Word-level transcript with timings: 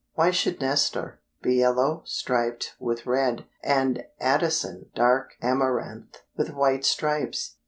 Why 0.15 0.31
should 0.31 0.59
Nestor 0.61 1.19
be 1.43 1.57
yellow 1.57 2.01
striped 2.05 2.73
with 2.79 3.05
red, 3.05 3.45
and 3.61 4.03
Addison 4.19 4.89
dark 4.95 5.35
amaranth, 5.43 6.23
with 6.35 6.49
white 6.55 6.85
stripes? 6.85 7.57